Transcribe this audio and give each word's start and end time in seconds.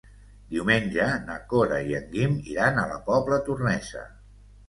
Diumenge 0.53 1.09
na 1.27 1.35
Cora 1.51 1.77
i 1.91 1.93
en 1.99 2.09
Guim 2.15 2.33
iran 2.53 2.79
a 2.79 2.87
la 2.93 2.97
Pobla 3.09 3.39
Tornesa. 3.51 4.05